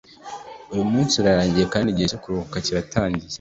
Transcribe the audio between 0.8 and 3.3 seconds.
munsi urarangiye, kandi igihe cyo kuruhuka kirarangiye